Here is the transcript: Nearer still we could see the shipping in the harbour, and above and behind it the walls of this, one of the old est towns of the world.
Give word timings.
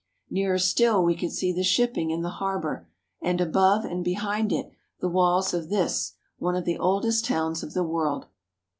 Nearer 0.31 0.57
still 0.57 1.03
we 1.03 1.13
could 1.15 1.31
see 1.31 1.53
the 1.53 1.61
shipping 1.61 2.09
in 2.09 2.23
the 2.23 2.31
harbour, 2.41 2.87
and 3.21 3.39
above 3.39 3.85
and 3.85 4.03
behind 4.03 4.51
it 4.51 4.71
the 4.99 5.07
walls 5.07 5.53
of 5.53 5.69
this, 5.69 6.13
one 6.39 6.55
of 6.55 6.65
the 6.65 6.79
old 6.79 7.05
est 7.05 7.23
towns 7.23 7.61
of 7.61 7.75
the 7.75 7.83
world. 7.83 8.25